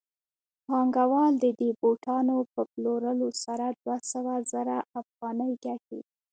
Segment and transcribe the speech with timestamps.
[0.65, 6.01] پانګوال د دې بوټانو په پلورلو سره دوه سوه زره افغانۍ ګټي